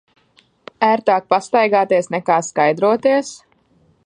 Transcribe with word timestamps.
Ērtāk 0.87 1.27
pastaigāties, 1.35 2.11
nekā 2.17 2.39
skaidroties. 2.51 3.35